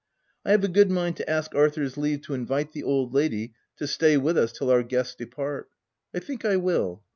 [0.43, 3.85] I have a good mind to ask Arthur's leave to invite the old lady to
[3.85, 5.69] stay with us till our guests depart.
[6.11, 7.03] I think I will.